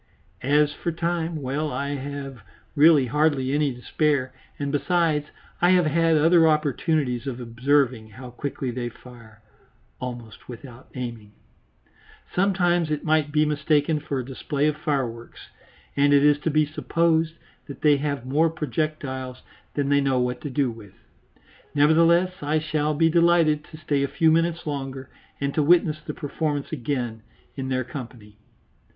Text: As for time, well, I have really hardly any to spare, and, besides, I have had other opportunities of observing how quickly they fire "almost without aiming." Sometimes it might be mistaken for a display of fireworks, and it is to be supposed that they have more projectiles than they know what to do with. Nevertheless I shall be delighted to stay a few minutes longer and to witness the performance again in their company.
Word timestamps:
As 0.41 0.73
for 0.73 0.91
time, 0.91 1.43
well, 1.43 1.71
I 1.71 1.89
have 1.89 2.41
really 2.75 3.05
hardly 3.05 3.53
any 3.53 3.71
to 3.75 3.83
spare, 3.83 4.33
and, 4.57 4.71
besides, 4.71 5.27
I 5.61 5.69
have 5.73 5.85
had 5.85 6.17
other 6.17 6.47
opportunities 6.47 7.27
of 7.27 7.39
observing 7.39 8.09
how 8.09 8.31
quickly 8.31 8.71
they 8.71 8.89
fire 8.89 9.43
"almost 9.99 10.49
without 10.49 10.89
aiming." 10.95 11.33
Sometimes 12.33 12.89
it 12.89 13.03
might 13.03 13.31
be 13.31 13.45
mistaken 13.45 13.99
for 13.99 14.17
a 14.17 14.25
display 14.25 14.65
of 14.65 14.75
fireworks, 14.75 15.49
and 15.95 16.13
it 16.15 16.23
is 16.23 16.39
to 16.39 16.49
be 16.49 16.65
supposed 16.65 17.35
that 17.67 17.81
they 17.83 17.97
have 17.97 18.25
more 18.25 18.49
projectiles 18.49 19.43
than 19.75 19.89
they 19.89 20.01
know 20.01 20.17
what 20.19 20.41
to 20.41 20.49
do 20.49 20.71
with. 20.71 20.95
Nevertheless 21.75 22.33
I 22.41 22.57
shall 22.57 22.95
be 22.95 23.07
delighted 23.11 23.63
to 23.65 23.77
stay 23.77 24.01
a 24.01 24.07
few 24.07 24.31
minutes 24.31 24.65
longer 24.65 25.11
and 25.39 25.53
to 25.53 25.61
witness 25.61 26.01
the 26.01 26.15
performance 26.15 26.71
again 26.71 27.21
in 27.55 27.69
their 27.69 27.83
company. 27.83 28.39